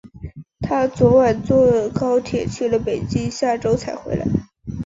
[0.61, 4.25] 她昨晚坐高铁去了北京，下周才回来。